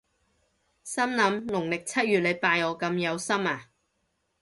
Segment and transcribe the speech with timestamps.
[0.83, 3.69] 心諗農曆七月你拜我咁有心呀？